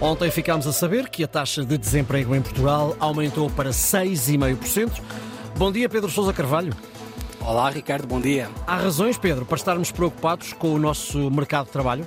[0.00, 5.02] Ontem ficámos a saber que a taxa de desemprego em Portugal aumentou para 6,5%.
[5.56, 6.72] Bom dia, Pedro Sousa Carvalho.
[7.40, 8.48] Olá, Ricardo, bom dia.
[8.64, 12.06] Há razões, Pedro, para estarmos preocupados com o nosso mercado de trabalho?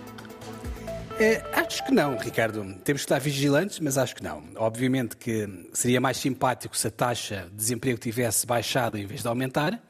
[1.19, 2.63] É, acho que não, Ricardo.
[2.75, 4.41] Temos que estar vigilantes, mas acho que não.
[4.55, 9.27] Obviamente que seria mais simpático se a taxa de desemprego tivesse baixado em vez de
[9.27, 9.83] aumentar,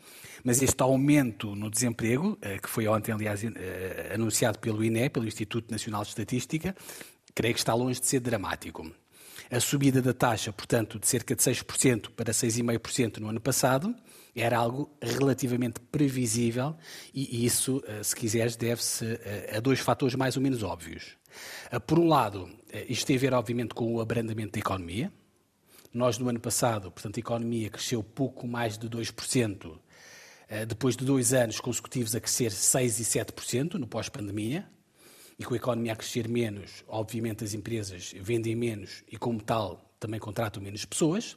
[0.44, 5.28] mas este aumento no desemprego, eh, que foi ontem, aliás, eh, anunciado pelo INE, pelo
[5.28, 6.76] Instituto Nacional de Estatística,
[7.34, 8.92] creio que está longe de ser dramático.
[9.50, 13.94] A subida da taxa, portanto, de cerca de 6% para 6,5% no ano passado,
[14.34, 16.76] era algo relativamente previsível
[17.14, 21.18] e isso, eh, se quiseres, deve-se eh, a dois fatores mais ou menos óbvios.
[21.70, 22.50] Eh, por um lado,
[22.88, 25.12] isto tem a ver, obviamente, com o abrandamento da economia.
[25.94, 29.78] Nós, no ano passado, portanto, a economia cresceu pouco mais de 2%,
[30.66, 34.70] depois de dois anos consecutivos a crescer 6% e 7% no pós-pandemia
[35.42, 39.92] e com a economia a crescer menos, obviamente as empresas vendem menos e, como tal,
[40.00, 41.36] também contratam menos pessoas.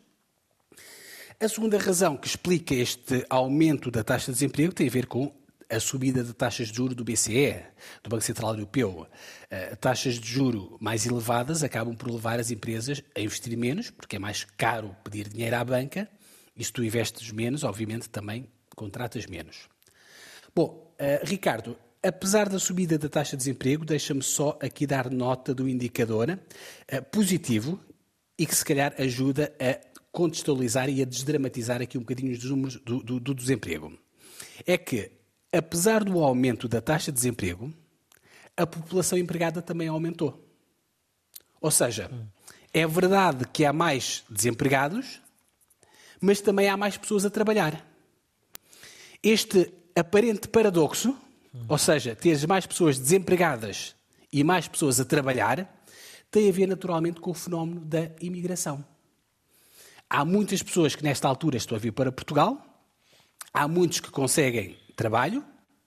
[1.41, 5.35] A segunda razão que explica este aumento da taxa de desemprego tem a ver com
[5.71, 7.63] a subida de taxas de juro do BCE,
[8.03, 9.07] do Banco Central Europeu.
[9.51, 14.17] Uh, taxas de juro mais elevadas acabam por levar as empresas a investir menos, porque
[14.17, 16.07] é mais caro pedir dinheiro à banca,
[16.55, 18.47] e se tu investes menos, obviamente também
[18.77, 19.67] contratas menos.
[20.55, 21.75] Bom, uh, Ricardo,
[22.05, 27.03] Apesar da subida da taxa de desemprego, deixa-me só aqui dar nota do indicador uh,
[27.11, 27.81] positivo
[28.39, 29.81] e que se calhar ajuda a
[30.13, 33.99] contextualizar e a desdramatizar aqui um bocadinho os números do, do, do desemprego.
[34.67, 35.13] É que,
[35.51, 37.73] apesar do aumento da taxa de desemprego,
[38.55, 40.47] a população empregada também aumentou.
[41.59, 42.11] Ou seja,
[42.75, 45.23] é verdade que há mais desempregados,
[46.21, 47.83] mas também há mais pessoas a trabalhar.
[49.23, 51.24] Este aparente paradoxo
[51.69, 53.95] ou seja, teres mais pessoas desempregadas
[54.33, 55.85] e mais pessoas a trabalhar,
[56.31, 58.85] tem a ver naturalmente com o fenómeno da imigração.
[60.11, 62.61] Há muitas pessoas que nesta altura estão a vir para Portugal,
[63.53, 65.45] há muitos que conseguem trabalho,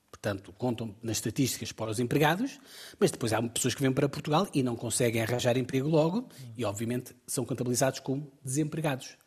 [0.09, 2.59] portanto, contam nas estatísticas para os empregados,
[2.99, 6.27] mas depois há pessoas que vêm para Portugal e não conseguem arranjar emprego logo
[6.57, 9.17] e, obviamente, são contabilizados como desempregados.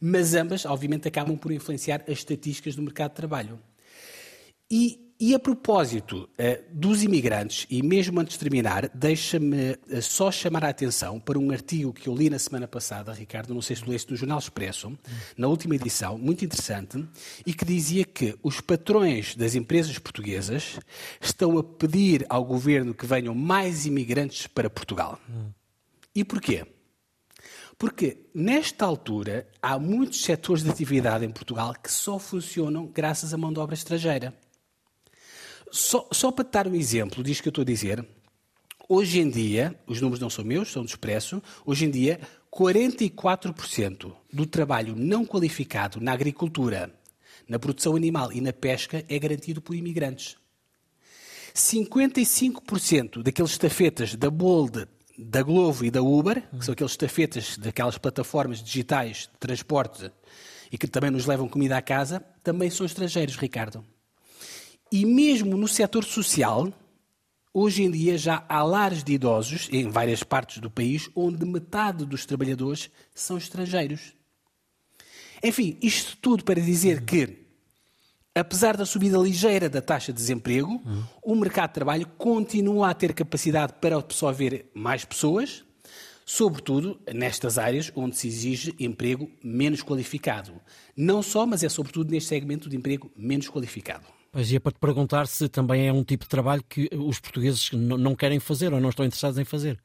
[0.00, 3.60] Mas ambas, obviamente, acabam por influenciar as estatísticas do mercado de trabalho.
[4.70, 10.30] E e a propósito uh, dos imigrantes, e mesmo antes de terminar, deixa-me uh, só
[10.30, 13.76] chamar a atenção para um artigo que eu li na semana passada, Ricardo, não sei
[13.76, 14.96] se leste no Jornal Expresso,
[15.36, 17.06] na última edição, muito interessante,
[17.46, 20.78] e que dizia que os patrões das empresas portuguesas
[21.20, 25.20] estão a pedir ao governo que venham mais imigrantes para Portugal.
[25.28, 25.50] Hum.
[26.14, 26.66] E porquê?
[27.76, 33.36] Porque, nesta altura, há muitos setores de atividade em Portugal que só funcionam graças à
[33.36, 34.32] mão de obra estrangeira.
[35.74, 38.06] Só, só para dar um exemplo disto que eu estou a dizer,
[38.88, 44.12] hoje em dia, os números não são meus, são do Expresso, hoje em dia, 44%
[44.32, 46.94] do trabalho não qualificado na agricultura,
[47.48, 50.36] na produção animal e na pesca é garantido por imigrantes.
[51.52, 54.86] 55% daqueles estafetas da Bold,
[55.18, 60.08] da Glovo e da Uber, que são aqueles estafetas daquelas plataformas digitais de transporte
[60.70, 63.84] e que também nos levam comida à casa, também são estrangeiros, Ricardo.
[64.94, 66.72] E mesmo no setor social,
[67.52, 72.06] hoje em dia já há lares de idosos em várias partes do país onde metade
[72.06, 74.14] dos trabalhadores são estrangeiros.
[75.42, 77.44] Enfim, isto tudo para dizer que,
[78.32, 81.02] apesar da subida ligeira da taxa de desemprego, uhum.
[81.24, 85.64] o mercado de trabalho continua a ter capacidade para absorver mais pessoas,
[86.24, 90.54] sobretudo nestas áreas onde se exige emprego menos qualificado.
[90.96, 94.06] Não só, mas é sobretudo neste segmento de emprego menos qualificado.
[94.34, 97.70] Pois ia para te perguntar se também é um tipo de trabalho que os portugueses
[97.70, 99.78] não querem fazer ou não estão interessados em fazer.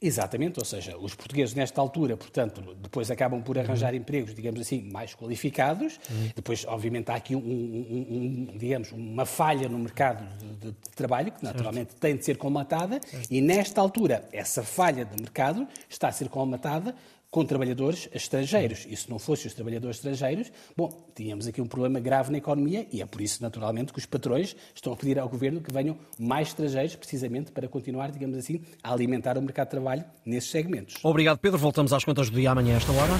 [0.00, 4.00] Exatamente, ou seja, os portugueses nesta altura, portanto, depois acabam por arranjar uhum.
[4.00, 6.00] empregos, digamos assim, mais qualificados.
[6.10, 6.30] Uhum.
[6.34, 10.26] Depois, obviamente, há aqui um, um, um, digamos, uma falha no mercado
[10.58, 12.00] de, de trabalho que naturalmente certo.
[12.00, 12.98] tem de ser colmatada.
[13.06, 13.28] Certo.
[13.30, 16.94] E nesta altura, essa falha de mercado está a ser colmatada
[17.32, 18.86] com trabalhadores estrangeiros.
[18.88, 22.86] E se não fossem os trabalhadores estrangeiros, bom, tínhamos aqui um problema grave na economia
[22.92, 25.96] e é por isso, naturalmente, que os patrões estão a pedir ao governo que venham
[26.18, 30.96] mais estrangeiros, precisamente para continuar, digamos assim, a alimentar o mercado de trabalho nesses segmentos.
[31.02, 31.58] Obrigado, Pedro.
[31.58, 33.12] Voltamos às contas do dia amanhã, a esta hora.